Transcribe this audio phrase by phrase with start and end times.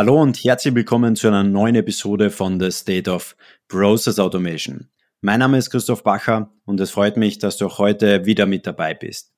[0.00, 3.36] Hallo und herzlich willkommen zu einer neuen Episode von The State of
[3.68, 4.88] Process Automation.
[5.20, 8.66] Mein Name ist Christoph Bacher und es freut mich, dass du auch heute wieder mit
[8.66, 9.34] dabei bist.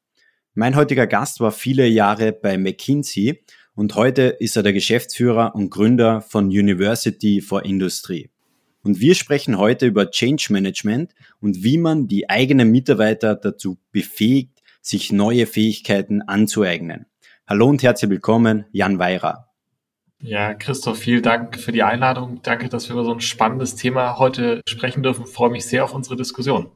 [0.55, 3.45] Mein heutiger Gast war viele Jahre bei McKinsey
[3.75, 8.30] und heute ist er der Geschäftsführer und Gründer von University for Industry.
[8.84, 14.62] Und wir sprechen heute über Change Management und wie man die eigenen Mitarbeiter dazu befähigt,
[14.80, 17.06] sich neue Fähigkeiten anzueignen.
[17.48, 19.52] Hallo und herzlich willkommen, Jan Weira.
[20.25, 22.41] Ja, Christoph, vielen Dank für die Einladung.
[22.43, 25.25] Danke, dass wir über so ein spannendes Thema heute sprechen dürfen.
[25.27, 26.71] Ich freue mich sehr auf unsere Diskussion.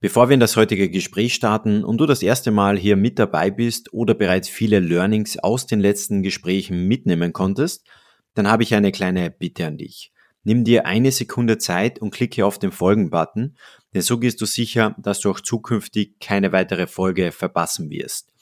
[0.00, 3.50] Bevor wir in das heutige Gespräch starten und du das erste Mal hier mit dabei
[3.50, 7.86] bist oder bereits viele Learnings aus den letzten Gesprächen mitnehmen konntest,
[8.32, 10.10] dann habe ich eine kleine Bitte an dich.
[10.42, 13.56] Nimm dir eine Sekunde Zeit und klicke auf den Folgen-Button,
[13.92, 18.32] denn so gehst du sicher, dass du auch zukünftig keine weitere Folge verpassen wirst.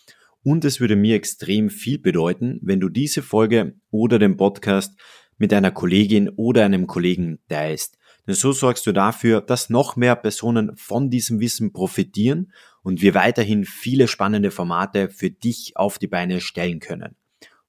[0.43, 4.99] Und es würde mir extrem viel bedeuten, wenn du diese Folge oder den Podcast
[5.37, 7.99] mit einer Kollegin oder einem Kollegen teilst.
[8.27, 13.15] Denn so sorgst du dafür, dass noch mehr Personen von diesem Wissen profitieren und wir
[13.15, 17.17] weiterhin viele spannende Formate für dich auf die Beine stellen können.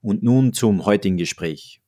[0.02, 1.78] Und nun zum heutigen Gespräch.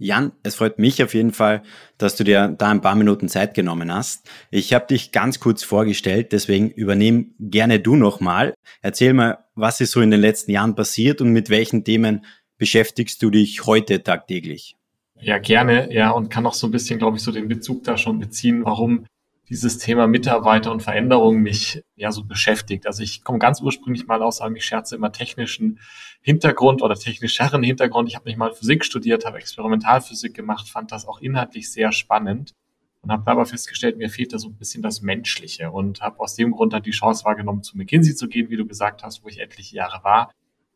[0.00, 1.62] Jan, es freut mich auf jeden Fall,
[1.98, 4.26] dass du dir da ein paar Minuten Zeit genommen hast.
[4.50, 8.54] Ich habe dich ganz kurz vorgestellt, deswegen übernehm gerne du nochmal.
[8.80, 12.24] Erzähl mal, was ist so in den letzten Jahren passiert und mit welchen Themen
[12.56, 14.74] beschäftigst du dich heute tagtäglich?
[15.20, 17.98] Ja, gerne, ja, und kann auch so ein bisschen, glaube ich, so den Bezug da
[17.98, 19.04] schon beziehen, warum
[19.50, 22.86] dieses Thema Mitarbeiter und Veränderung mich ja so beschäftigt.
[22.86, 25.80] Also ich komme ganz ursprünglich mal aus einem, ich scherze immer, technischen
[26.22, 28.08] Hintergrund oder technischeren Hintergrund.
[28.08, 32.54] Ich habe nicht mal Physik studiert, habe Experimentalphysik gemacht, fand das auch inhaltlich sehr spannend
[33.02, 36.36] und habe aber festgestellt, mir fehlt da so ein bisschen das Menschliche und habe aus
[36.36, 39.28] dem Grund dann die Chance wahrgenommen, zu McKinsey zu gehen, wie du gesagt hast, wo
[39.28, 40.30] ich etliche Jahre war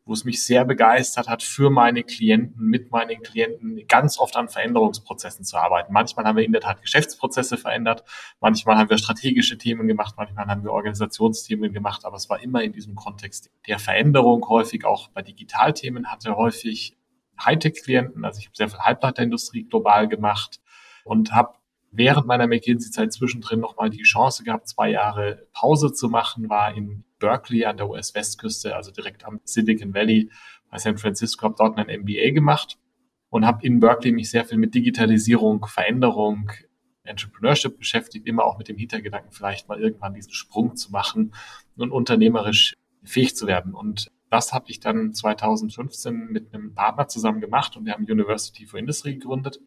[0.05, 4.49] wo es mich sehr begeistert hat, für meine Klienten, mit meinen Klienten ganz oft an
[4.49, 5.91] Veränderungsprozessen zu arbeiten.
[5.91, 8.03] Manchmal haben wir in der Tat Geschäftsprozesse verändert,
[8.39, 12.63] manchmal haben wir strategische Themen gemacht, manchmal haben wir Organisationsthemen gemacht, aber es war immer
[12.63, 16.97] in diesem Kontext der Veränderung, häufig auch bei Digitalthemen, hatte häufig
[17.43, 20.61] Hightech-Klienten, also ich habe sehr viel Halbleiterindustrie global gemacht
[21.03, 21.55] und habe
[21.91, 27.05] während meiner McKinsey-Zeit zwischendrin nochmal die Chance gehabt, zwei Jahre Pause zu machen, war in
[27.25, 30.29] Berkeley an der US-Westküste, also direkt am Silicon Valley
[30.69, 32.77] bei San Francisco, habe dort ein MBA gemacht
[33.29, 36.51] und habe in Berkeley mich sehr viel mit Digitalisierung, Veränderung,
[37.03, 41.33] Entrepreneurship beschäftigt, immer auch mit dem Hintergedanken, vielleicht mal irgendwann diesen Sprung zu machen
[41.75, 43.73] und unternehmerisch fähig zu werden.
[43.73, 48.67] Und das habe ich dann 2015 mit einem Partner zusammen gemacht und wir haben University
[48.67, 49.59] for Industry gegründet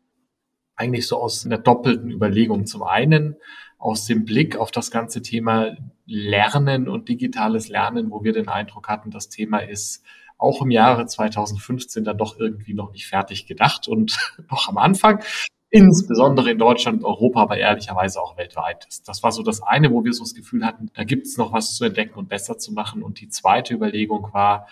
[0.79, 2.65] eigentlich so aus einer doppelten Überlegung.
[2.65, 3.37] Zum einen
[3.79, 8.89] aus dem Blick auf das ganze Thema Lernen und digitales Lernen, wo wir den Eindruck
[8.89, 10.05] hatten, das Thema ist
[10.37, 14.17] auch im Jahre 2015 dann doch irgendwie noch nicht fertig gedacht und
[14.51, 15.23] noch am Anfang,
[15.71, 18.87] insbesondere in Deutschland und Europa, aber ehrlicherweise auch weltweit.
[19.07, 21.53] Das war so das eine, wo wir so das Gefühl hatten, da gibt es noch
[21.53, 23.03] was zu entdecken und besser zu machen.
[23.03, 24.67] Und die zweite Überlegung war,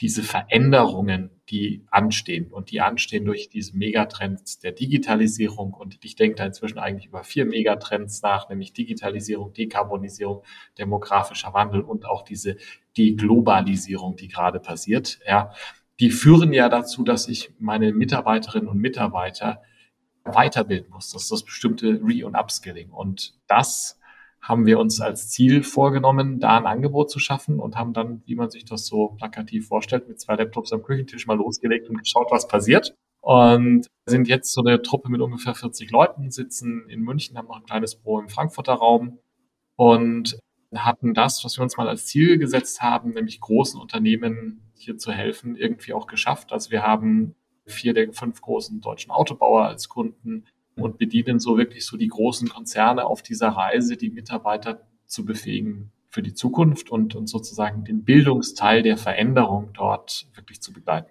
[0.00, 5.72] diese Veränderungen, die anstehen und die anstehen durch diese Megatrends der Digitalisierung.
[5.72, 10.44] Und ich denke da inzwischen eigentlich über vier Megatrends nach, nämlich Digitalisierung, Dekarbonisierung,
[10.78, 12.56] demografischer Wandel und auch diese
[12.96, 15.18] Deglobalisierung, die gerade passiert.
[15.26, 15.52] Ja,
[15.98, 19.62] die führen ja dazu, dass ich meine Mitarbeiterinnen und Mitarbeiter
[20.22, 21.10] weiterbilden muss.
[21.10, 22.90] Das ist das bestimmte Re- und Upskilling.
[22.90, 23.97] Und das
[24.48, 28.34] haben wir uns als Ziel vorgenommen, da ein Angebot zu schaffen und haben dann, wie
[28.34, 32.28] man sich das so plakativ vorstellt, mit zwei Laptops am Küchentisch mal losgelegt und geschaut,
[32.30, 32.94] was passiert.
[33.20, 37.58] Und sind jetzt so eine Truppe mit ungefähr 40 Leuten, sitzen in München, haben noch
[37.58, 39.18] ein kleines Büro im Frankfurter Raum
[39.76, 40.38] und
[40.74, 45.12] hatten das, was wir uns mal als Ziel gesetzt haben, nämlich großen Unternehmen hier zu
[45.12, 46.52] helfen, irgendwie auch geschafft.
[46.52, 47.34] Also wir haben
[47.66, 50.46] vier der fünf großen deutschen Autobauer als Kunden,
[50.80, 55.90] und bedienen so wirklich so die großen Konzerne auf dieser Reise, die Mitarbeiter zu befähigen
[56.10, 61.10] für die Zukunft und, und sozusagen den Bildungsteil der Veränderung dort wirklich zu begleiten.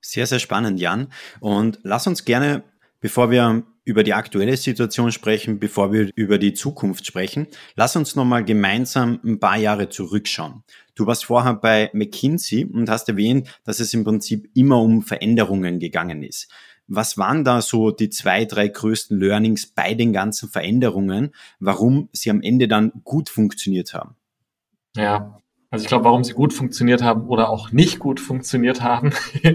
[0.00, 1.08] Sehr, sehr spannend, Jan.
[1.40, 2.62] Und lass uns gerne,
[3.00, 7.46] bevor wir über die aktuelle Situation sprechen, bevor wir über die Zukunft sprechen,
[7.76, 10.64] lass uns nochmal gemeinsam ein paar Jahre zurückschauen.
[10.96, 15.78] Du warst vorher bei McKinsey und hast erwähnt, dass es im Prinzip immer um Veränderungen
[15.78, 16.50] gegangen ist.
[16.88, 22.30] Was waren da so die zwei, drei größten Learnings bei den ganzen Veränderungen, warum sie
[22.30, 24.14] am Ende dann gut funktioniert haben?
[24.96, 25.40] Ja,
[25.70, 29.12] also ich glaube, warum sie gut funktioniert haben oder auch nicht gut funktioniert haben,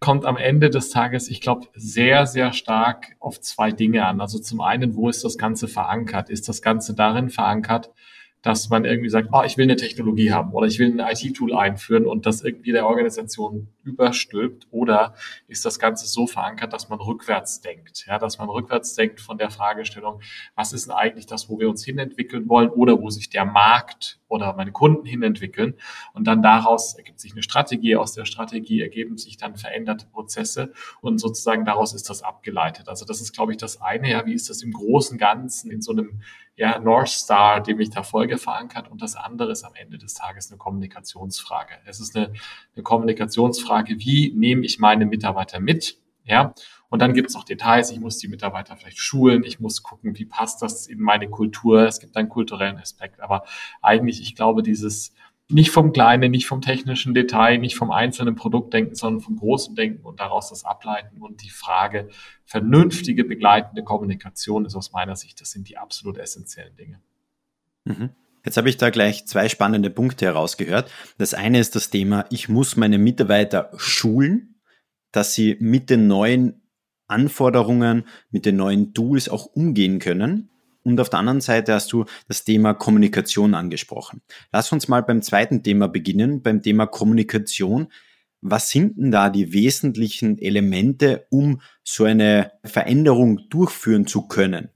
[0.00, 4.20] kommt am Ende des Tages, ich glaube, sehr, sehr stark auf zwei Dinge an.
[4.20, 6.30] Also zum einen, wo ist das Ganze verankert?
[6.30, 7.90] Ist das Ganze darin verankert,
[8.44, 11.54] dass man irgendwie sagt, oh, ich will eine Technologie haben oder ich will ein IT-Tool
[11.54, 15.14] einführen und das irgendwie der Organisation überstülpt oder
[15.48, 19.38] ist das Ganze so verankert, dass man rückwärts denkt, ja, dass man rückwärts denkt von
[19.38, 20.20] der Fragestellung,
[20.54, 24.20] was ist denn eigentlich das, wo wir uns hinentwickeln wollen oder wo sich der Markt
[24.34, 25.74] oder meine Kunden hinentwickeln
[26.12, 30.72] und dann daraus ergibt sich eine Strategie, aus der Strategie ergeben sich dann veränderte Prozesse
[31.00, 32.88] und sozusagen daraus ist das abgeleitet.
[32.88, 35.80] Also das ist, glaube ich, das eine, ja, wie ist das im großen Ganzen in
[35.80, 36.20] so einem
[36.56, 38.90] ja, North Star, dem ich da folge, verankert.
[38.90, 41.74] Und das andere ist am Ende des Tages eine Kommunikationsfrage.
[41.84, 42.32] Es ist eine,
[42.74, 45.98] eine Kommunikationsfrage, wie nehme ich meine Mitarbeiter mit?
[46.24, 46.54] Ja,
[46.94, 47.90] und dann gibt es noch Details.
[47.90, 49.42] Ich muss die Mitarbeiter vielleicht schulen.
[49.42, 51.88] Ich muss gucken, wie passt das in meine Kultur.
[51.88, 53.18] Es gibt einen kulturellen Aspekt.
[53.18, 53.42] Aber
[53.82, 55.12] eigentlich, ich glaube, dieses
[55.48, 59.74] nicht vom kleinen, nicht vom technischen Detail, nicht vom einzelnen Produkt denken, sondern vom großen
[59.74, 61.20] Denken und daraus das ableiten.
[61.20, 62.10] Und die Frage,
[62.44, 67.00] vernünftige begleitende Kommunikation ist aus meiner Sicht, das sind die absolut essentiellen Dinge.
[67.82, 68.10] Mhm.
[68.44, 70.92] Jetzt habe ich da gleich zwei spannende Punkte herausgehört.
[71.18, 74.54] Das eine ist das Thema, ich muss meine Mitarbeiter schulen,
[75.10, 76.60] dass sie mit den neuen
[77.06, 80.50] Anforderungen, mit den neuen Tools auch umgehen können.
[80.82, 84.20] Und auf der anderen Seite hast du das Thema Kommunikation angesprochen.
[84.52, 87.88] Lass uns mal beim zweiten Thema beginnen, beim Thema Kommunikation.
[88.42, 94.68] Was sind denn da die wesentlichen Elemente, um so eine Veränderung durchführen zu können?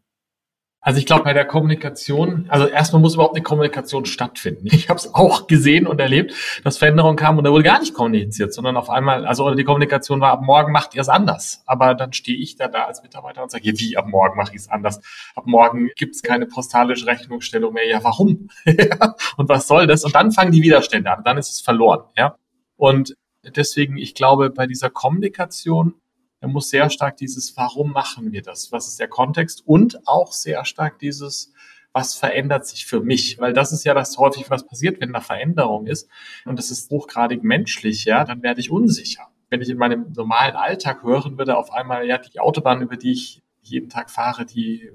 [0.88, 4.69] Also ich glaube, bei der Kommunikation, also erstmal muss überhaupt eine Kommunikation stattfinden.
[4.69, 6.32] Ich habe es auch gesehen und erlebt,
[6.64, 10.23] dass Veränderungen kamen und da wurde gar nicht kommuniziert, sondern auf einmal, also die Kommunikation
[10.23, 11.62] war, ab morgen macht ihr es anders.
[11.67, 14.62] Aber dann stehe ich da, da als Mitarbeiter und sage, wie, ab morgen mache ich
[14.62, 15.02] es anders?
[15.37, 17.87] Ab morgen gibt es keine postalische Rechnungsstellung mehr.
[17.87, 18.49] Ja, warum?
[19.37, 20.05] und was soll das?
[20.06, 22.05] Und dann fangen die Widerstände an, dann ist es verloren.
[22.17, 22.37] Ja.
[22.79, 23.14] Und
[23.44, 25.96] deswegen, ich glaube, bei dieser Kommunikation
[26.40, 28.70] er muss sehr stark dieses, warum machen wir das?
[28.73, 29.67] Was ist der Kontext?
[29.67, 31.52] Und auch sehr stark dieses,
[31.93, 33.38] was verändert sich für mich?
[33.38, 36.08] Weil das ist ja das häufig, was passiert, wenn da Veränderung ist.
[36.44, 39.29] Und das ist hochgradig menschlich, ja, dann werde ich unsicher.
[39.50, 43.12] Wenn ich in meinem normalen Alltag hören würde, auf einmal, ja, die Autobahn, über die
[43.12, 44.91] ich jeden Tag fahre, die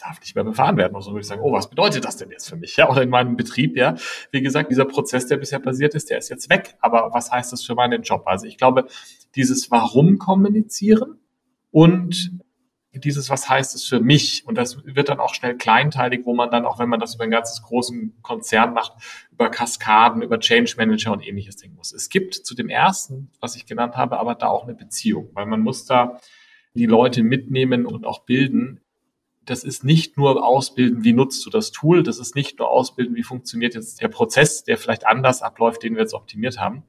[0.00, 0.94] darf nicht mehr befahren werden.
[0.94, 2.76] Und so würde ich sagen, oh, was bedeutet das denn jetzt für mich?
[2.76, 3.94] Ja, oder in meinem Betrieb, ja.
[4.30, 6.76] Wie gesagt, dieser Prozess, der bisher passiert ist, der ist jetzt weg.
[6.80, 8.22] Aber was heißt das für meinen Job?
[8.26, 8.86] Also ich glaube,
[9.34, 11.18] dieses Warum kommunizieren
[11.70, 12.40] und
[12.92, 14.44] dieses, was heißt es für mich?
[14.46, 17.24] Und das wird dann auch schnell kleinteilig, wo man dann, auch wenn man das über
[17.24, 18.92] einen ganzes großen Konzern macht,
[19.30, 21.92] über Kaskaden, über Change Manager und ähnliches denken muss.
[21.92, 25.46] Es gibt zu dem ersten, was ich genannt habe, aber da auch eine Beziehung, weil
[25.46, 26.18] man muss da
[26.74, 28.80] die Leute mitnehmen und auch bilden.
[29.50, 33.16] Das ist nicht nur ausbilden, wie nutzt du das Tool, das ist nicht nur ausbilden,
[33.16, 36.84] wie funktioniert jetzt der Prozess, der vielleicht anders abläuft, den wir jetzt optimiert haben,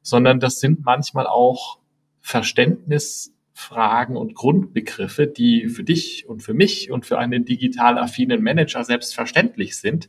[0.00, 1.78] sondern das sind manchmal auch
[2.20, 8.82] Verständnisfragen und Grundbegriffe, die für dich und für mich und für einen digital affinen Manager
[8.82, 10.08] selbstverständlich sind,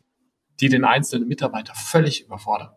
[0.61, 2.69] die den einzelnen Mitarbeiter völlig überfordern.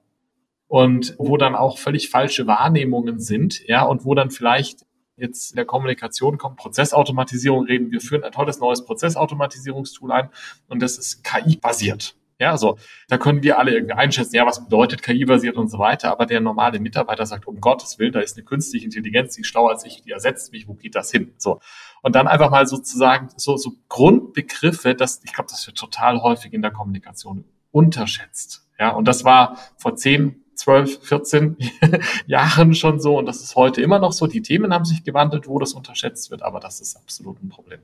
[0.67, 4.87] Und wo dann auch völlig falsche Wahrnehmungen sind, ja, und wo dann vielleicht
[5.20, 10.31] jetzt in der Kommunikation kommt, Prozessautomatisierung reden, wir führen ein tolles neues Prozessautomatisierungstool ein
[10.69, 12.17] und das ist KI-basiert.
[12.40, 12.78] Ja, so,
[13.08, 16.11] da können wir alle irgendwie einschätzen, ja, was bedeutet KI-basiert und so weiter.
[16.11, 19.49] Aber der normale Mitarbeiter sagt, um Gottes Willen, da ist eine künstliche Intelligenz, die ist
[19.49, 21.34] schlauer als ich, die ersetzt mich, wo geht das hin?
[21.37, 21.61] So.
[22.00, 26.55] Und dann einfach mal sozusagen so, so Grundbegriffe, das, ich glaube, das wird total häufig
[26.55, 28.67] in der Kommunikation unterschätzt.
[28.78, 31.56] Ja, und das war vor 10, 12, 14
[32.26, 34.26] Jahren schon so und das ist heute immer noch so.
[34.26, 37.81] Die Themen haben sich gewandelt, wo das unterschätzt wird, aber das ist absolut ein Problem.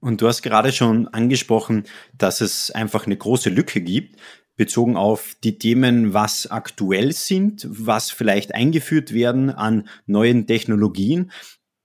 [0.00, 1.84] Und du hast gerade schon angesprochen,
[2.16, 4.20] dass es einfach eine große Lücke gibt,
[4.56, 11.32] bezogen auf die Themen, was aktuell sind, was vielleicht eingeführt werden an neuen Technologien.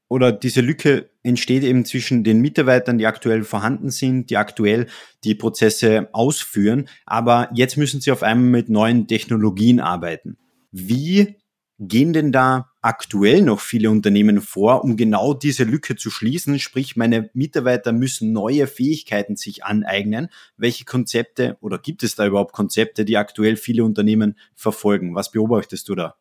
[0.10, 4.88] Oder diese Lücke entsteht eben zwischen den Mitarbeitern, die aktuell vorhanden sind, die aktuell
[5.24, 10.38] die Prozesse ausführen, aber jetzt müssen sie auf einmal mit neuen Technologien arbeiten.
[10.72, 11.36] Wie
[11.80, 16.60] gehen denn da aktuell noch viele Unternehmen vor, um genau diese Lücke zu schließen?
[16.60, 20.28] Sprich, meine Mitarbeiter müssen neue Fähigkeiten sich aneignen.
[20.58, 25.16] Welche Konzepte oder gibt es da überhaupt Konzepte, die aktuell viele Unternehmen verfolgen?
[25.16, 26.19] Was beobachtest du da?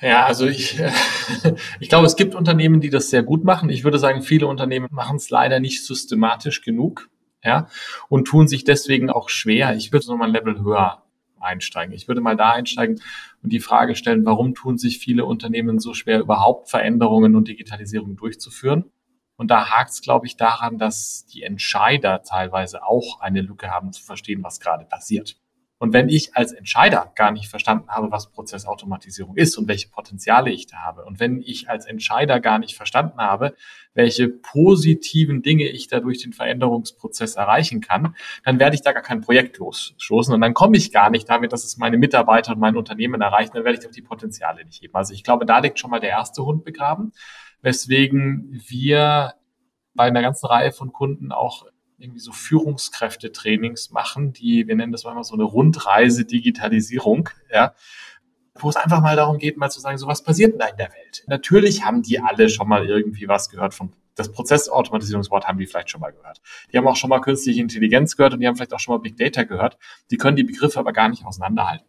[0.00, 0.78] Ja, also ich,
[1.80, 3.70] ich glaube, es gibt Unternehmen, die das sehr gut machen.
[3.70, 7.08] Ich würde sagen, viele Unternehmen machen es leider nicht systematisch genug,
[7.42, 7.68] ja,
[8.08, 9.74] und tun sich deswegen auch schwer.
[9.76, 11.02] Ich würde noch mal ein Level höher
[11.40, 11.94] einsteigen.
[11.94, 13.00] Ich würde mal da einsteigen
[13.42, 18.16] und die Frage stellen, warum tun sich viele Unternehmen so schwer, überhaupt Veränderungen und Digitalisierung
[18.16, 18.84] durchzuführen?
[19.36, 23.92] Und da hakt es, glaube ich, daran, dass die Entscheider teilweise auch eine Lücke haben
[23.92, 25.36] zu verstehen, was gerade passiert.
[25.78, 30.50] Und wenn ich als Entscheider gar nicht verstanden habe, was Prozessautomatisierung ist und welche Potenziale
[30.50, 33.54] ich da habe, und wenn ich als Entscheider gar nicht verstanden habe,
[33.92, 38.14] welche positiven Dinge ich da durch den Veränderungsprozess erreichen kann,
[38.44, 41.52] dann werde ich da gar kein Projekt losstoßen und dann komme ich gar nicht damit,
[41.52, 44.82] dass es meine Mitarbeiter und mein Unternehmen erreichen, dann werde ich auch die Potenziale nicht
[44.82, 44.94] heben.
[44.94, 47.12] Also ich glaube, da liegt schon mal der erste Hund begraben,
[47.60, 49.34] weswegen wir
[49.94, 51.66] bei einer ganzen Reihe von Kunden auch
[51.98, 57.74] irgendwie so Führungskräftetrainings machen, die, wir nennen das manchmal so eine Rundreise Digitalisierung, ja,
[58.54, 60.76] wo es einfach mal darum geht, mal zu sagen, so was passiert denn da in
[60.76, 61.24] der Welt?
[61.26, 65.90] Natürlich haben die alle schon mal irgendwie was gehört von das Prozessautomatisierungswort haben die vielleicht
[65.90, 66.40] schon mal gehört.
[66.72, 69.00] Die haben auch schon mal künstliche Intelligenz gehört und die haben vielleicht auch schon mal
[69.00, 69.76] Big Data gehört.
[70.10, 71.86] Die können die Begriffe aber gar nicht auseinanderhalten.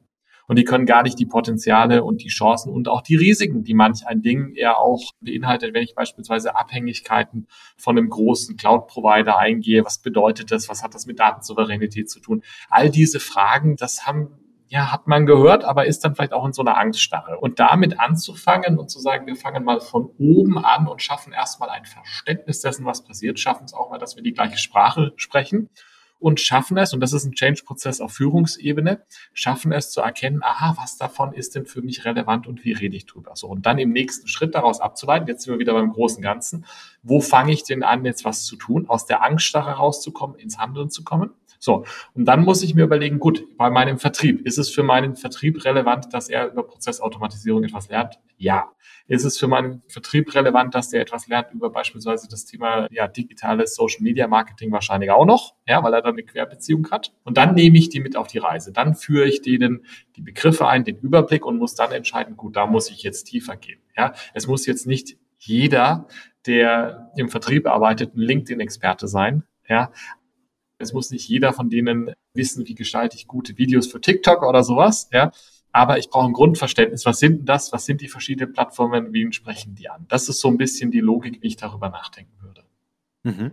[0.48, 3.74] Und die können gar nicht die Potenziale und die Chancen und auch die Risiken, die
[3.74, 9.84] manch ein Ding eher auch beinhaltet, wenn ich beispielsweise Abhängigkeiten von einem großen Cloud-Provider eingehe.
[9.84, 10.70] Was bedeutet das?
[10.70, 12.44] Was hat das mit Datensouveränität zu tun?
[12.70, 14.30] All diese Fragen, das haben
[14.70, 17.40] ja, hat man gehört, aber ist dann vielleicht auch in so einer Angststarre.
[17.40, 21.70] Und damit anzufangen und zu sagen, wir fangen mal von oben an und schaffen erstmal
[21.70, 25.70] ein Verständnis dessen, was passiert, schaffen es auch mal, dass wir die gleiche Sprache sprechen
[26.20, 30.76] und schaffen es, und das ist ein Change-Prozess auf Führungsebene, schaffen es zu erkennen, aha,
[30.78, 33.32] was davon ist denn für mich relevant und wie rede ich drüber.
[33.36, 36.66] So, und dann im nächsten Schritt daraus abzuleiten, jetzt sind wir wieder beim großen Ganzen,
[37.04, 40.90] wo fange ich denn an, jetzt was zu tun, aus der Angststarre rauszukommen, ins Handeln
[40.90, 41.32] zu kommen?
[41.60, 45.16] So, und dann muss ich mir überlegen, gut, bei meinem Vertrieb, ist es für meinen
[45.16, 48.20] Vertrieb relevant, dass er über Prozessautomatisierung etwas lernt?
[48.38, 48.72] Ja.
[49.10, 53.08] Ist es für meinen Vertrieb relevant, dass der etwas lernt über beispielsweise das Thema ja,
[53.08, 57.14] digitales Social Media Marketing wahrscheinlich auch noch, ja, weil er dann eine Querbeziehung hat.
[57.24, 58.74] Und dann nehme ich die mit auf die Reise.
[58.74, 59.86] Dann führe ich denen
[60.18, 63.56] die Begriffe ein, den Überblick und muss dann entscheiden, gut, da muss ich jetzt tiefer
[63.56, 63.80] gehen.
[63.96, 66.08] Ja, es muss jetzt nicht jeder,
[66.46, 69.44] der im Vertrieb arbeitet, ein LinkedIn-Experte sein.
[69.70, 69.92] Ja,
[70.80, 74.64] es muss nicht jeder von denen wissen, wie gestalte ich gute Videos für TikTok oder
[74.64, 75.10] sowas.
[75.12, 75.32] Ja,
[75.72, 77.06] aber ich brauche ein Grundverständnis.
[77.06, 77.72] Was sind denn das?
[77.72, 79.14] Was sind die verschiedenen Plattformen?
[79.14, 80.06] Wie sprechen die an?
[80.08, 82.64] Das ist so ein bisschen die Logik, wie ich darüber nachdenken würde.
[83.24, 83.52] Mhm.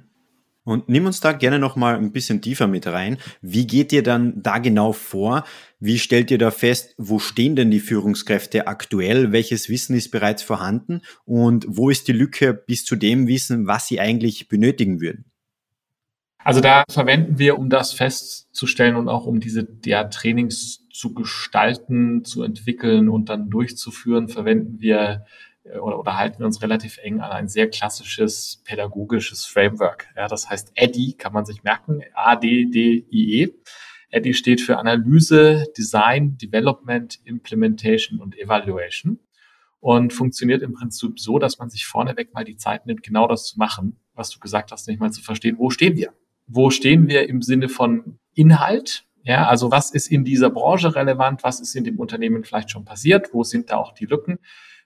[0.67, 3.19] Und nimm uns da gerne noch mal ein bisschen tiefer mit rein.
[3.43, 5.45] Wie geht ihr dann da genau vor?
[5.79, 9.31] Wie stellt ihr da fest, wo stehen denn die Führungskräfte aktuell?
[9.31, 11.03] Welches Wissen ist bereits vorhanden?
[11.27, 15.27] Und wo ist die Lücke bis zu dem Wissen, was sie eigentlich benötigen würden?
[16.45, 22.23] Also da verwenden wir, um das festzustellen und auch um diese ja, Trainings zu gestalten,
[22.23, 25.25] zu entwickeln und dann durchzuführen, verwenden wir
[25.65, 30.07] äh, oder, oder halten wir uns relativ eng an ein sehr klassisches pädagogisches Framework.
[30.17, 33.49] Ja, das heißt ADDIE, kann man sich merken, A-D-D-I-E.
[34.13, 39.19] ADDIE steht für Analyse, Design, Development, Implementation und Evaluation
[39.81, 43.47] und funktioniert im Prinzip so, dass man sich vorneweg mal die Zeit nimmt, genau das
[43.47, 46.13] zu machen, was du gesagt hast, nicht mal zu verstehen, wo stehen wir?
[46.47, 49.05] Wo stehen wir im Sinne von Inhalt?
[49.23, 51.43] Ja, also was ist in dieser Branche relevant?
[51.43, 53.33] Was ist in dem Unternehmen vielleicht schon passiert?
[53.33, 54.39] Wo sind da auch die Lücken?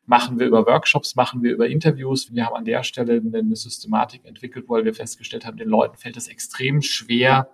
[0.07, 2.33] Machen wir über Workshops, machen wir über Interviews.
[2.33, 6.17] Wir haben an der Stelle eine Systematik entwickelt, weil wir festgestellt haben, den Leuten fällt
[6.17, 7.51] es extrem schwer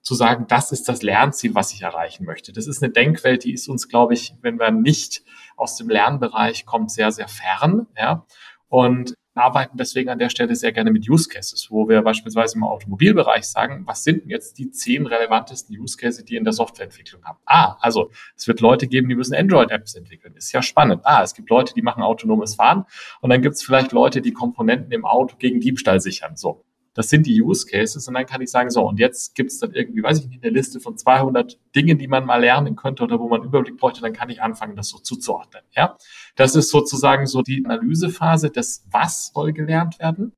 [0.00, 2.52] zu sagen, das ist das Lernziel, was ich erreichen möchte.
[2.52, 5.22] Das ist eine Denkwelt, die ist uns, glaube ich, wenn wir nicht
[5.56, 7.88] aus dem Lernbereich kommen, sehr, sehr fern.
[7.98, 8.24] Ja.
[8.68, 12.64] Und arbeiten deswegen an der Stelle sehr gerne mit Use Cases, wo wir beispielsweise im
[12.64, 17.40] Automobilbereich sagen, was sind jetzt die zehn relevantesten Use Cases, die in der Softwareentwicklung habt?
[17.46, 20.34] Ah, also es wird Leute geben, die müssen Android-Apps entwickeln.
[20.36, 21.02] Ist ja spannend.
[21.04, 22.84] Ah, es gibt Leute, die machen autonomes Fahren
[23.20, 26.36] und dann gibt es vielleicht Leute, die Komponenten im Auto gegen Diebstahl sichern.
[26.36, 26.64] So.
[26.98, 29.60] Das sind die Use Cases und dann kann ich sagen, so, und jetzt gibt es
[29.60, 33.04] dann irgendwie, weiß ich nicht, eine Liste von 200 Dingen, die man mal lernen könnte
[33.04, 35.62] oder wo man Überblick bräuchte, dann kann ich anfangen, das so zuzuordnen.
[35.76, 35.96] Ja,
[36.34, 40.32] Das ist sozusagen so die Analysephase des Was soll gelernt werden.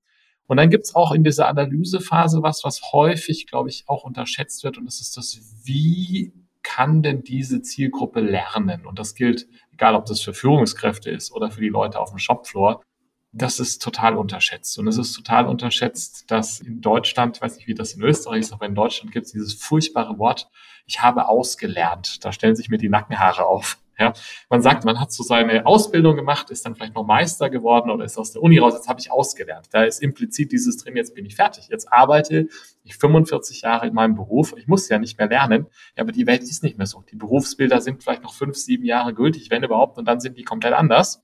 [0.49, 4.63] Und dann gibt es auch in dieser Analysephase was, was häufig, glaube ich, auch unterschätzt
[4.63, 8.85] wird und das ist das, wie kann denn diese Zielgruppe lernen?
[8.85, 12.19] Und das gilt, egal ob das für Führungskräfte ist oder für die Leute auf dem
[12.19, 12.83] Shopfloor
[13.33, 14.79] das ist total unterschätzt.
[14.79, 18.41] Und es ist total unterschätzt, dass in Deutschland, ich weiß nicht, wie das in Österreich
[18.41, 20.49] ist, aber in Deutschland gibt es dieses furchtbare Wort,
[20.87, 22.25] ich habe ausgelernt.
[22.25, 23.79] Da stellen sich mir die Nackenhaare auf.
[24.01, 24.15] Ja,
[24.49, 28.07] man sagt, man hat so seine Ausbildung gemacht, ist dann vielleicht noch Meister geworden oder
[28.07, 29.69] ist aus der Uni raus, jetzt habe ich ausgelernt.
[29.73, 31.69] Da ist implizit dieses drin, jetzt bin ich fertig.
[31.69, 32.49] Jetzt arbeite
[32.83, 36.27] ich 45 Jahre in meinem Beruf, ich muss ja nicht mehr lernen, ja, aber die
[36.27, 37.05] Welt ist nicht mehr so.
[37.13, 40.45] Die Berufsbilder sind vielleicht noch fünf, sieben Jahre gültig, wenn überhaupt, und dann sind die
[40.45, 41.23] komplett anders.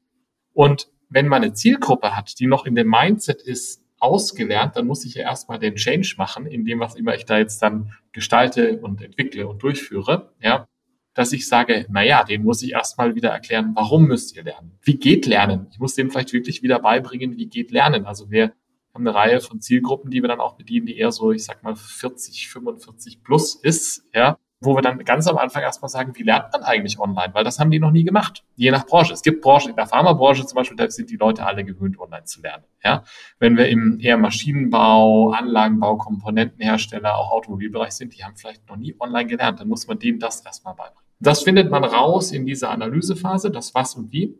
[0.52, 5.04] Und wenn man eine Zielgruppe hat, die noch in dem Mindset ist, ausgelernt, dann muss
[5.04, 8.78] ich ja erstmal den Change machen, in dem, was immer ich da jetzt dann gestalte
[8.78, 10.68] und entwickle und durchführe, ja,
[11.14, 14.78] dass ich sage, na ja, den muss ich erstmal wieder erklären, warum müsst ihr lernen?
[14.82, 15.66] Wie geht Lernen?
[15.72, 18.04] Ich muss dem vielleicht wirklich wieder beibringen, wie geht Lernen?
[18.04, 18.52] Also wir
[18.92, 21.62] haben eine Reihe von Zielgruppen, die wir dann auch bedienen, die eher so, ich sag
[21.62, 24.38] mal, 40, 45 plus ist, ja.
[24.60, 27.34] Wo wir dann ganz am Anfang erstmal sagen, wie lernt man eigentlich online?
[27.34, 28.42] Weil das haben die noch nie gemacht.
[28.54, 29.12] Je nach Branche.
[29.12, 32.24] Es gibt Branchen, in der Pharmabranche zum Beispiel, da sind die Leute alle gewöhnt, online
[32.24, 32.64] zu lernen.
[32.82, 33.04] Ja?
[33.38, 38.94] Wenn wir im eher Maschinenbau, Anlagenbau, Komponentenhersteller, auch Automobilbereich sind, die haben vielleicht noch nie
[38.98, 41.02] online gelernt, dann muss man denen das erstmal beibringen.
[41.20, 44.38] Das findet man raus in dieser Analysephase, das was und wie.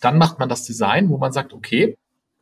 [0.00, 1.96] Dann macht man das Design, wo man sagt, okay,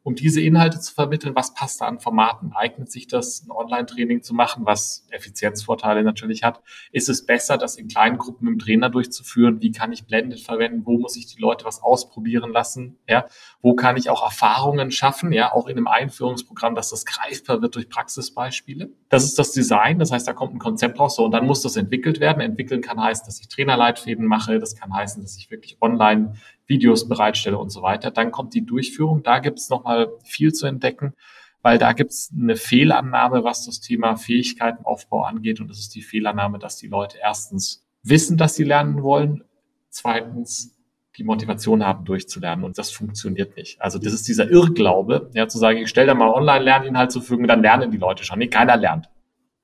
[0.06, 2.52] um diese Inhalte zu vermitteln, was passt da an Formaten?
[2.52, 6.62] Eignet sich das, ein Online-Training zu machen, was Effizienzvorteile natürlich hat?
[6.92, 9.60] Ist es besser, das in kleinen Gruppen mit dem Trainer durchzuführen?
[9.62, 10.82] Wie kann ich Blended verwenden?
[10.86, 13.00] Wo muss ich die Leute was ausprobieren lassen?
[13.08, 13.26] Ja,
[13.62, 15.32] wo kann ich auch Erfahrungen schaffen?
[15.32, 18.90] Ja, auch in einem Einführungsprogramm, dass das greifbar wird durch Praxisbeispiele.
[19.08, 19.98] Das ist das Design.
[19.98, 21.16] Das heißt, da kommt ein Konzept raus.
[21.16, 22.40] So, und dann muss das entwickelt werden.
[22.40, 24.60] Entwickeln kann heißen, dass ich Trainerleitfäden mache.
[24.60, 26.34] Das kann heißen, dass ich wirklich online
[26.66, 28.10] Videos bereitstelle und so weiter.
[28.10, 29.22] Dann kommt die Durchführung.
[29.22, 31.14] Da gibt es nochmal viel zu entdecken,
[31.62, 35.60] weil da gibt es eine Fehlannahme, was das Thema Fähigkeitenaufbau angeht.
[35.60, 39.44] Und das ist die Fehlannahme, dass die Leute erstens wissen, dass sie lernen wollen,
[39.88, 40.76] zweitens
[41.16, 42.64] die Motivation haben, durchzulernen.
[42.64, 43.80] Und das funktioniert nicht.
[43.80, 47.46] Also das ist dieser Irrglaube, ja, zu sagen, ich stelle da mal Online-Lerninhalt zur Verfügung,
[47.46, 48.38] dann lernen die Leute schon.
[48.38, 49.08] Nee, keiner lernt.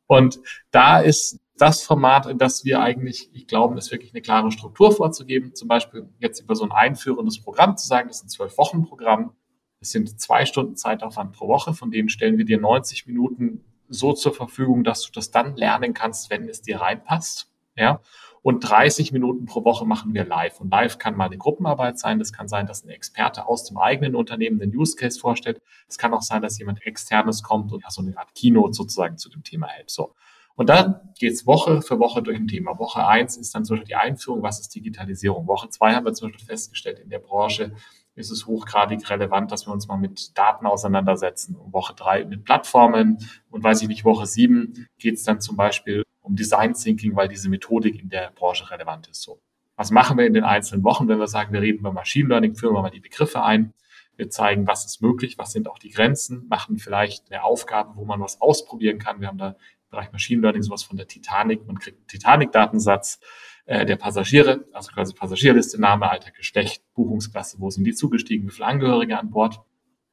[0.06, 0.40] Und
[0.70, 4.92] da ist das Format, in das wir eigentlich, ich glaube, ist wirklich eine klare Struktur
[4.92, 5.54] vorzugeben.
[5.54, 8.82] Zum Beispiel jetzt über so ein einführendes Programm zu sagen, das ist ein zwölf Wochen
[8.82, 9.32] Programm.
[9.80, 14.12] Es sind zwei Stunden Zeitaufwand pro Woche, von denen stellen wir dir 90 Minuten so
[14.12, 17.50] zur Verfügung, dass du das dann lernen kannst, wenn es dir reinpasst.
[17.76, 18.00] Ja.
[18.42, 20.60] Und 30 Minuten pro Woche machen wir live.
[20.60, 22.18] Und live kann mal eine Gruppenarbeit sein.
[22.18, 25.62] Das kann sein, dass ein Experte aus dem eigenen Unternehmen den Use Case vorstellt.
[25.86, 29.16] Es kann auch sein, dass jemand externes kommt und ja, so eine Art Keynote sozusagen
[29.16, 29.90] zu dem Thema hält.
[29.90, 30.14] So.
[30.54, 32.78] Und dann geht's Woche für Woche durch ein Thema.
[32.78, 35.46] Woche eins ist dann zum Beispiel die Einführung, was ist Digitalisierung.
[35.46, 37.72] Woche zwei haben wir zum Beispiel festgestellt, in der Branche
[38.14, 41.56] ist es hochgradig relevant, dass wir uns mal mit Daten auseinandersetzen.
[41.56, 43.18] Und Woche drei mit Plattformen
[43.50, 47.48] und weiß ich nicht, Woche sieben geht's dann zum Beispiel um Design Thinking, weil diese
[47.48, 49.22] Methodik in der Branche relevant ist.
[49.22, 49.40] So.
[49.76, 52.54] Was machen wir in den einzelnen Wochen, wenn wir sagen, wir reden über Machine Learning,
[52.54, 53.72] führen wir mal die Begriffe ein.
[54.16, 58.04] Wir zeigen, was ist möglich, was sind auch die Grenzen, machen vielleicht eine Aufgabe, wo
[58.04, 59.20] man was ausprobieren kann.
[59.20, 59.56] Wir haben da
[59.92, 61.66] Bereich Machine Learning sowas von der Titanic.
[61.66, 63.20] Man kriegt einen Titanic-Datensatz
[63.66, 68.52] äh, der Passagiere, also quasi Passagierliste, Name, Alter, Geschlecht, Buchungsklasse, wo sind die zugestiegen, wie
[68.52, 69.60] viele Angehörige an Bord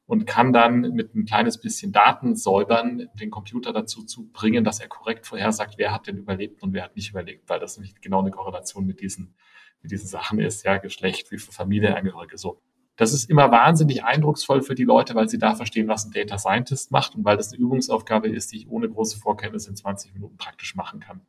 [0.06, 4.80] und kann dann mit ein kleines bisschen Daten säubern, den Computer dazu zu bringen, dass
[4.80, 8.02] er korrekt vorhersagt, wer hat denn überlebt und wer hat nicht überlebt, weil das nicht
[8.02, 9.34] genau eine Korrelation mit diesen,
[9.82, 12.60] mit diesen Sachen ist, ja, Geschlecht, wie viele Familienangehörige, so.
[13.00, 16.36] Das ist immer wahnsinnig eindrucksvoll für die Leute, weil sie da verstehen, was ein Data
[16.36, 20.12] Scientist macht und weil das eine Übungsaufgabe ist, die ich ohne große Vorkenntnisse in 20
[20.12, 21.22] Minuten praktisch machen kann.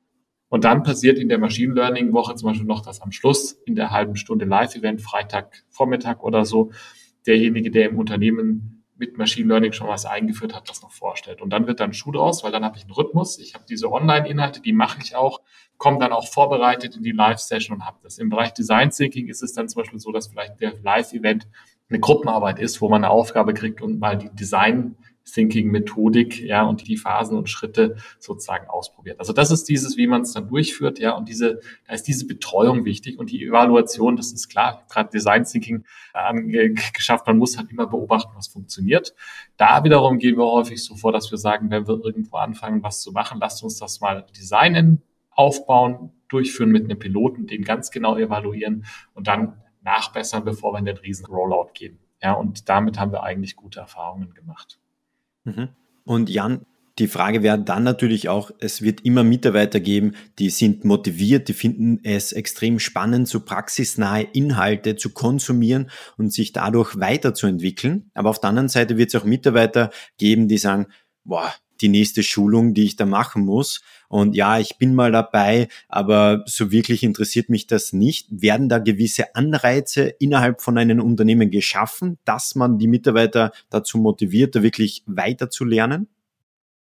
[0.50, 3.76] Und dann passiert in der Machine Learning Woche zum Beispiel noch, dass am Schluss in
[3.76, 6.72] der halben Stunde Live-Event, Freitag, Vormittag oder so,
[7.26, 11.42] derjenige, der im Unternehmen mit Machine Learning schon was eingeführt hat, das noch vorstellt.
[11.42, 13.40] Und dann wird dann Schuh draus, weil dann habe ich einen Rhythmus.
[13.40, 15.41] Ich habe diese Online-Inhalte, die mache ich auch,
[15.82, 18.20] komme dann auch vorbereitet in die Live-Session und habe das.
[18.20, 21.48] Im Bereich Design Thinking ist es dann zum Beispiel so, dass vielleicht der Live-Event
[21.90, 26.88] eine Gruppenarbeit ist, wo man eine Aufgabe kriegt und mal die Design Thinking-Methodik, ja, und
[26.88, 29.20] die Phasen und Schritte sozusagen ausprobiert.
[29.20, 32.28] Also das ist dieses, wie man es dann durchführt, ja, und diese, da ist diese
[32.28, 37.58] Betreuung wichtig und die Evaluation, das ist klar, gerade Design Thinking äh, geschafft, man muss
[37.58, 39.16] halt immer beobachten, was funktioniert.
[39.58, 43.02] Da wiederum gehen wir häufig so vor, dass wir sagen, wenn wir irgendwo anfangen, was
[43.02, 48.18] zu machen, lasst uns das mal designen, aufbauen, durchführen mit einem Piloten, den ganz genau
[48.18, 52.00] evaluieren und dann nachbessern, bevor wir in den riesen Rollout gehen.
[52.22, 54.80] Ja, und damit haben wir eigentlich gute Erfahrungen gemacht.
[55.44, 55.70] Mhm.
[56.04, 56.66] Und Jan,
[57.00, 61.54] die Frage wäre dann natürlich auch, es wird immer Mitarbeiter geben, die sind motiviert, die
[61.54, 68.12] finden es extrem spannend, so praxisnahe Inhalte zu konsumieren und sich dadurch weiterzuentwickeln.
[68.14, 70.88] Aber auf der anderen Seite wird es auch Mitarbeiter geben, die sagen,
[71.24, 73.82] boah, die nächste Schulung, die ich da machen muss.
[74.08, 78.28] Und ja, ich bin mal dabei, aber so wirklich interessiert mich das nicht.
[78.30, 84.56] Werden da gewisse Anreize innerhalb von einem Unternehmen geschaffen, dass man die Mitarbeiter dazu motiviert,
[84.56, 85.50] da wirklich weiter?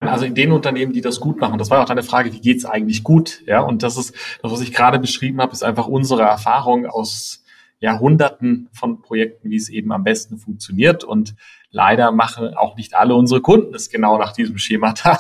[0.01, 2.67] Also in den Unternehmen, die das gut machen, das war auch deine Frage, wie geht's
[2.67, 3.43] eigentlich gut?
[3.47, 7.43] Ja, und das ist, das, was ich gerade beschrieben habe, ist einfach unsere Erfahrung aus
[7.79, 11.05] Jahrhunderten von Projekten, wie es eben am besten funktioniert.
[11.05, 11.35] Und
[11.77, 15.19] leider machen auch nicht alle unsere Kunden es genau nach diesem Schema da.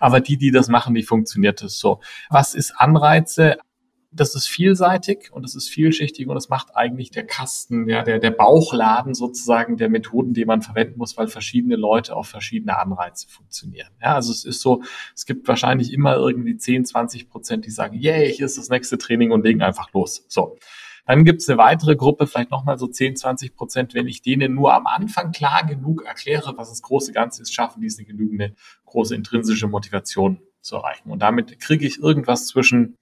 [0.00, 2.00] Aber die, die das machen, die funktioniert es so.
[2.30, 3.58] Was ist Anreize?
[4.10, 8.18] Das ist vielseitig und es ist vielschichtig und es macht eigentlich der Kasten, ja, der,
[8.18, 13.28] der Bauchladen sozusagen der Methoden, die man verwenden muss, weil verschiedene Leute auf verschiedene Anreize
[13.28, 13.90] funktionieren.
[14.00, 14.82] Ja, also es ist so,
[15.14, 18.96] es gibt wahrscheinlich immer irgendwie 10, 20 Prozent, die sagen, yay, hier ist das nächste
[18.96, 20.24] Training und legen einfach los.
[20.28, 20.56] So.
[21.08, 23.94] Dann gibt es eine weitere Gruppe, vielleicht nochmal so 10, 20 Prozent.
[23.94, 27.80] Wenn ich denen nur am Anfang klar genug erkläre, was das große Ganze ist, schaffen
[27.80, 31.10] die es eine genügende große intrinsische Motivation zu erreichen.
[31.10, 32.98] Und damit kriege ich irgendwas zwischen,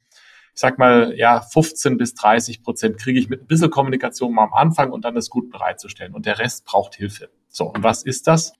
[0.54, 4.44] ich sag mal, ja, 15 bis 30 Prozent kriege ich mit ein bisschen Kommunikation mal
[4.44, 6.14] am Anfang und dann das gut bereitzustellen.
[6.14, 7.28] Und der Rest braucht Hilfe.
[7.48, 8.52] So, und was ist das?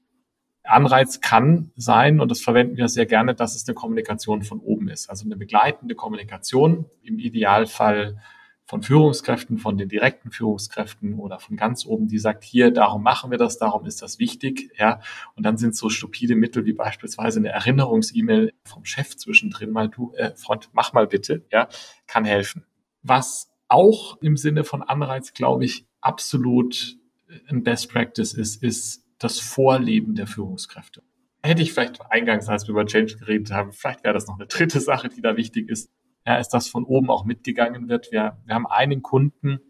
[0.65, 4.89] Anreiz kann sein, und das verwenden wir sehr gerne, dass es eine Kommunikation von oben
[4.89, 5.09] ist.
[5.09, 8.21] Also eine begleitende Kommunikation, im Idealfall
[8.67, 13.31] von Führungskräften, von den direkten Führungskräften oder von ganz oben, die sagt, hier, darum machen
[13.31, 15.01] wir das, darum ist das wichtig, ja.
[15.37, 20.13] Und dann sind so stupide Mittel wie beispielsweise eine Erinnerungs-E-Mail vom Chef zwischendrin mal, du,
[20.15, 21.69] äh, Freund, mach mal bitte, ja,
[22.09, 22.65] kann helfen.
[23.03, 26.97] Was auch im Sinne von Anreiz, glaube ich, absolut
[27.49, 31.03] ein Best Practice ist, ist das Vorleben der Führungskräfte.
[31.43, 34.47] Hätte ich vielleicht eingangs, als wir über Change geredet haben, vielleicht wäre das noch eine
[34.47, 35.89] dritte Sache, die da wichtig ist,
[36.27, 38.11] ja, ist, dass von oben auch mitgegangen wird.
[38.11, 39.61] Wir, wir haben einen Kunden,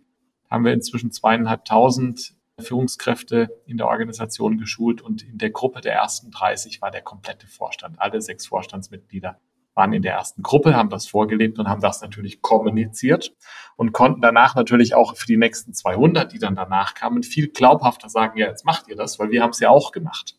[0.50, 6.30] haben wir inzwischen zweieinhalbtausend Führungskräfte in der Organisation geschult und in der Gruppe der ersten
[6.30, 8.00] 30 war der komplette Vorstand.
[8.00, 9.38] Alle sechs Vorstandsmitglieder
[9.74, 13.34] waren in der ersten Gruppe, haben das vorgelebt und haben das natürlich kommuniziert
[13.76, 18.08] und konnten danach natürlich auch für die nächsten 200, die dann danach kamen, viel glaubhafter
[18.08, 20.38] sagen, ja, jetzt macht ihr das, weil wir haben es ja auch gemacht.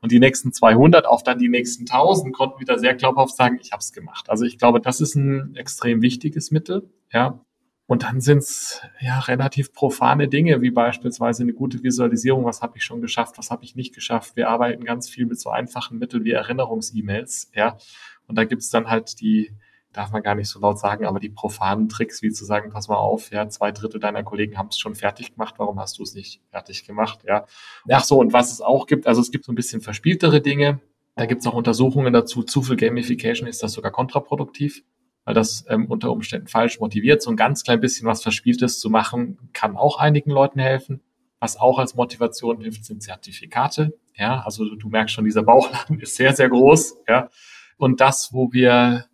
[0.00, 3.72] Und die nächsten 200 auf dann die nächsten 1000 konnten wieder sehr glaubhaft sagen, ich
[3.72, 4.30] habe es gemacht.
[4.30, 6.88] Also ich glaube, das ist ein extrem wichtiges Mittel.
[7.12, 7.44] Ja.
[7.86, 12.76] Und dann sind es ja relativ profane Dinge, wie beispielsweise eine gute Visualisierung, was habe
[12.76, 14.36] ich schon geschafft, was habe ich nicht geschafft.
[14.36, 17.78] Wir arbeiten ganz viel mit so einfachen Mitteln wie Erinnerungs-E-Mails, ja.
[18.26, 19.52] Und da gibt es dann halt die,
[19.98, 22.86] darf man gar nicht so laut sagen, aber die profanen Tricks, wie zu sagen, pass
[22.86, 26.04] mal auf, ja, zwei Drittel deiner Kollegen haben es schon fertig gemacht, warum hast du
[26.04, 27.46] es nicht fertig gemacht, ja.
[27.90, 30.80] Ach so, und was es auch gibt, also es gibt so ein bisschen verspieltere Dinge,
[31.16, 34.84] da gibt es auch Untersuchungen dazu, zu viel Gamification ist das sogar kontraproduktiv,
[35.24, 37.20] weil das ähm, unter Umständen falsch motiviert.
[37.20, 41.00] So ein ganz klein bisschen was Verspieltes zu machen, kann auch einigen Leuten helfen.
[41.40, 43.98] Was auch als Motivation hilft, sind Zertifikate.
[44.14, 46.98] Ja, also du merkst schon, dieser Bauchladen ist sehr, sehr groß.
[47.08, 47.30] Ja,
[47.78, 49.06] und das, wo wir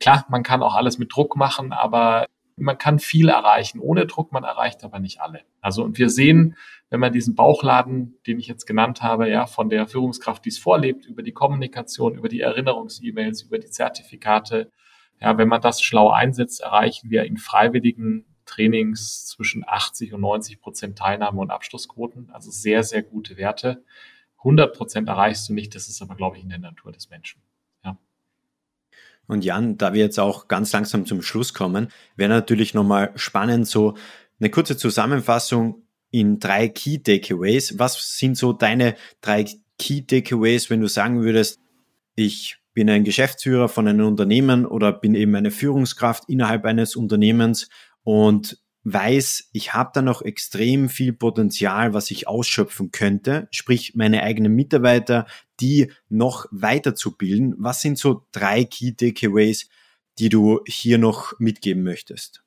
[0.00, 2.26] Klar, man kann auch alles mit Druck machen, aber
[2.56, 5.40] man kann viel erreichen ohne Druck, man erreicht aber nicht alle.
[5.60, 6.56] Also und wir sehen,
[6.90, 10.58] wenn man diesen Bauchladen, den ich jetzt genannt habe, ja, von der Führungskraft, die es
[10.58, 14.70] vorlebt, über die Kommunikation, über die Erinnerungs-E-Mails, über die Zertifikate,
[15.20, 20.60] ja, wenn man das schlau einsetzt, erreichen wir in freiwilligen Trainings zwischen 80 und 90
[20.60, 22.30] Prozent Teilnahme und Abschlussquoten.
[22.30, 23.84] Also sehr, sehr gute Werte.
[24.38, 27.40] 100 Prozent erreichst du nicht, das ist aber, glaube ich, in der Natur des Menschen.
[29.26, 33.66] Und Jan, da wir jetzt auch ganz langsam zum Schluss kommen, wäre natürlich nochmal spannend,
[33.66, 33.94] so
[34.38, 37.78] eine kurze Zusammenfassung in drei Key Takeaways.
[37.78, 39.46] Was sind so deine drei
[39.78, 41.60] Key Takeaways, wenn du sagen würdest,
[42.14, 47.68] ich bin ein Geschäftsführer von einem Unternehmen oder bin eben eine Führungskraft innerhalb eines Unternehmens
[48.02, 54.22] und weiß, ich habe da noch extrem viel Potenzial, was ich ausschöpfen könnte, sprich meine
[54.22, 55.26] eigenen Mitarbeiter,
[55.60, 57.54] die noch weiterzubilden.
[57.58, 59.68] Was sind so drei Key Takeaways,
[60.18, 62.44] die du hier noch mitgeben möchtest?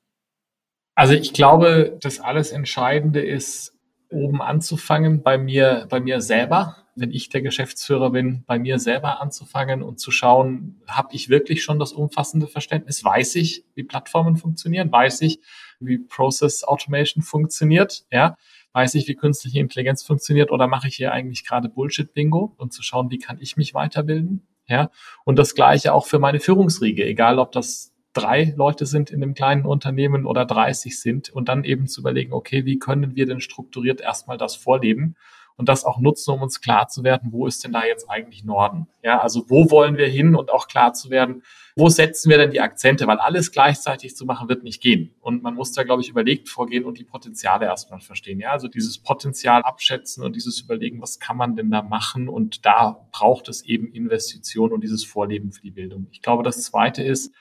[0.94, 3.74] Also ich glaube, das alles Entscheidende ist,
[4.10, 9.20] oben anzufangen, bei mir, bei mir selber, wenn ich der Geschäftsführer bin, bei mir selber
[9.20, 13.04] anzufangen und zu schauen, habe ich wirklich schon das umfassende Verständnis?
[13.04, 14.90] Weiß ich, wie Plattformen funktionieren?
[14.90, 15.40] Weiß ich,
[15.80, 18.36] wie Process Automation funktioniert, ja,
[18.72, 22.82] weiß ich, wie künstliche Intelligenz funktioniert oder mache ich hier eigentlich gerade Bullshit-Bingo und zu
[22.82, 24.90] schauen, wie kann ich mich weiterbilden, ja,
[25.24, 29.34] und das Gleiche auch für meine Führungsriege, egal ob das drei Leute sind in einem
[29.34, 33.40] kleinen Unternehmen oder 30 sind und dann eben zu überlegen, okay, wie können wir denn
[33.40, 35.16] strukturiert erstmal das vorleben
[35.58, 38.44] und das auch nutzen, um uns klar zu werden, wo ist denn da jetzt eigentlich
[38.44, 38.86] Norden?
[39.02, 41.42] Ja, also wo wollen wir hin und auch klar zu werden,
[41.74, 43.08] wo setzen wir denn die Akzente?
[43.08, 45.16] Weil alles gleichzeitig zu machen wird nicht gehen.
[45.20, 48.38] Und man muss da, glaube ich, überlegt vorgehen und die Potenziale erstmal verstehen.
[48.38, 52.28] Ja, also dieses Potenzial abschätzen und dieses Überlegen, was kann man denn da machen?
[52.28, 56.06] Und da braucht es eben Investitionen und dieses Vorleben für die Bildung.
[56.12, 57.34] Ich glaube, das zweite ist,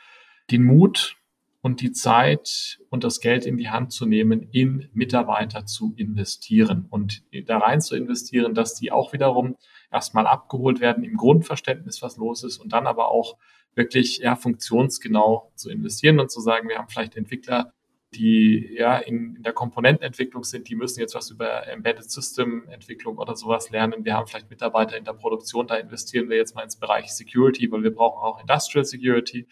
[0.50, 1.18] den Mut
[1.62, 6.86] und die Zeit und das Geld in die Hand zu nehmen, in Mitarbeiter zu investieren
[6.90, 9.56] und da rein zu investieren, dass die auch wiederum
[9.92, 13.38] erstmal abgeholt werden im Grundverständnis, was los ist und dann aber auch
[13.74, 17.74] wirklich ja, funktionsgenau zu investieren und zu sagen, wir haben vielleicht Entwickler,
[18.14, 23.18] die ja in, in der Komponentenentwicklung sind, die müssen jetzt was über Embedded System Entwicklung
[23.18, 24.06] oder sowas lernen.
[24.06, 27.70] Wir haben vielleicht Mitarbeiter in der Produktion, da investieren wir jetzt mal ins Bereich Security,
[27.72, 29.48] weil wir brauchen auch Industrial Security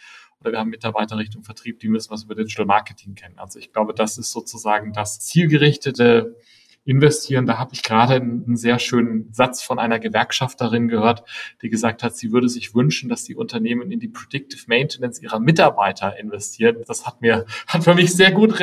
[0.46, 3.40] oder wir haben Mitarbeiter Richtung Vertrieb, die müssen was über Digital Marketing kennen.
[3.40, 6.36] Also ich glaube, das ist sozusagen das zielgerichtete
[6.84, 7.48] investieren.
[7.48, 11.24] Da habe ich gerade einen sehr schönen Satz von einer Gewerkschafterin gehört,
[11.64, 15.40] die gesagt hat, sie würde sich wünschen, dass die Unternehmen in die Predictive Maintenance ihrer
[15.40, 16.84] Mitarbeiter investieren.
[16.86, 18.54] Das hat mir, hat für mich sehr gut,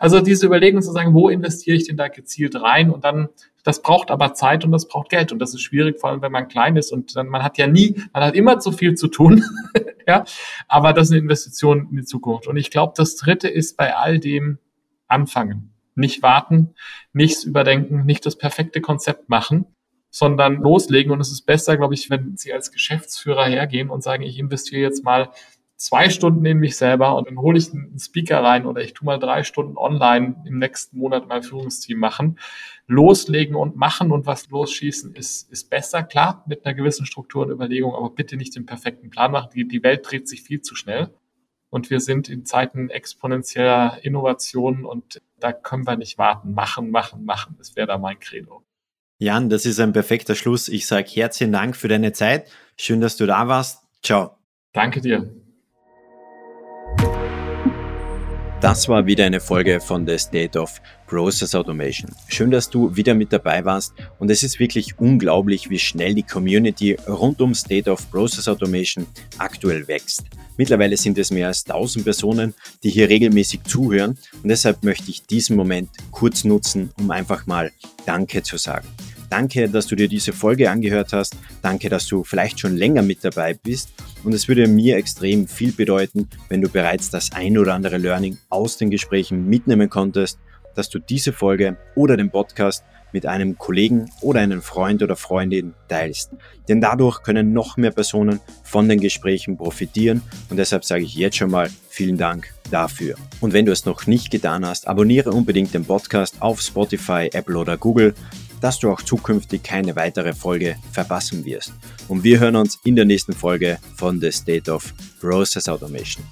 [0.00, 3.28] also diese Überlegung zu sagen, wo investiere ich denn da gezielt rein und dann
[3.62, 6.32] das braucht aber Zeit und das braucht Geld und das ist schwierig, vor allem wenn
[6.32, 9.08] man klein ist und dann man hat ja nie, man hat immer zu viel zu
[9.08, 9.44] tun,
[10.10, 10.24] ja.
[10.68, 12.46] Aber das ist eine Investition in die Zukunft.
[12.46, 14.58] Und ich glaube, das Dritte ist bei all dem
[15.06, 15.72] anfangen.
[15.94, 16.74] Nicht warten,
[17.12, 19.66] nichts überdenken, nicht das perfekte Konzept machen,
[20.10, 21.12] sondern loslegen.
[21.12, 24.82] Und es ist besser, glaube ich, wenn Sie als Geschäftsführer hergehen und sagen, ich investiere
[24.82, 25.30] jetzt mal
[25.80, 29.06] zwei Stunden in mich selber und dann hole ich einen Speaker rein oder ich tue
[29.06, 32.38] mal drei Stunden online im nächsten Monat mein Führungsteam machen.
[32.86, 37.50] Loslegen und machen und was losschießen ist, ist besser, klar, mit einer gewissen Struktur und
[37.50, 39.50] Überlegung, aber bitte nicht den perfekten Plan machen.
[39.54, 41.14] Die, die Welt dreht sich viel zu schnell.
[41.70, 46.52] Und wir sind in Zeiten exponentieller Innovation und da können wir nicht warten.
[46.52, 47.54] Machen, machen, machen.
[47.58, 48.64] Das wäre da mein Credo.
[49.18, 50.68] Jan, das ist ein perfekter Schluss.
[50.68, 52.50] Ich sage herzlichen Dank für deine Zeit.
[52.76, 53.84] Schön, dass du da warst.
[54.02, 54.36] Ciao.
[54.72, 55.39] Danke dir.
[58.60, 62.14] Das war wieder eine Folge von The State of Process Automation.
[62.28, 66.22] Schön, dass du wieder mit dabei warst und es ist wirklich unglaublich, wie schnell die
[66.22, 69.06] Community rund um State of Process Automation
[69.38, 70.26] aktuell wächst.
[70.58, 75.22] Mittlerweile sind es mehr als 1000 Personen, die hier regelmäßig zuhören und deshalb möchte ich
[75.22, 77.72] diesen Moment kurz nutzen, um einfach mal
[78.04, 78.86] Danke zu sagen.
[79.30, 81.36] Danke, dass du dir diese Folge angehört hast.
[81.62, 83.90] Danke, dass du vielleicht schon länger mit dabei bist.
[84.24, 88.36] Und es würde mir extrem viel bedeuten, wenn du bereits das ein oder andere Learning
[88.48, 90.38] aus den Gesprächen mitnehmen konntest,
[90.74, 95.74] dass du diese Folge oder den Podcast mit einem Kollegen oder einem Freund oder Freundin
[95.88, 96.30] teilst.
[96.68, 101.36] Denn dadurch können noch mehr Personen von den Gesprächen profitieren und deshalb sage ich jetzt
[101.36, 103.16] schon mal vielen Dank dafür.
[103.40, 107.56] Und wenn du es noch nicht getan hast, abonniere unbedingt den Podcast auf Spotify, Apple
[107.56, 108.14] oder Google
[108.60, 111.72] dass du auch zukünftig keine weitere Folge verpassen wirst.
[112.08, 116.24] Und wir hören uns in der nächsten Folge von The State of Process Automation.